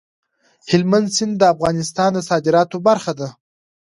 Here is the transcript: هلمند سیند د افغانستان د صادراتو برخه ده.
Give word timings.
هلمند 0.69 1.07
سیند 1.15 1.33
د 1.37 1.43
افغانستان 1.53 2.09
د 2.13 2.19
صادراتو 2.29 2.77
برخه 2.87 3.11
ده. 3.19 3.29